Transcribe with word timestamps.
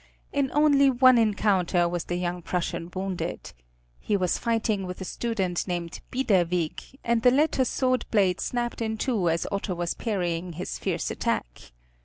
In 0.33 0.49
only 0.55 0.89
one 0.89 1.19
encounter 1.19 1.87
was 1.87 2.05
the 2.05 2.15
young 2.15 2.41
Prussian 2.41 2.89
wounded. 2.95 3.53
He 3.99 4.17
was 4.17 4.39
fighting 4.39 4.87
with 4.87 4.99
a 4.99 5.05
student 5.05 5.67
named 5.67 6.01
Biederwig, 6.09 6.97
and 7.03 7.21
the 7.21 7.29
latter's 7.29 7.69
sword 7.69 8.05
blade 8.09 8.41
snapped 8.41 8.81
in 8.81 8.97
two 8.97 9.29
as 9.29 9.45
Otto 9.51 9.75
was 9.75 9.93
parrying 9.93 10.53
his 10.53 10.79
fierce 10.79 11.11
attack. 11.11 11.71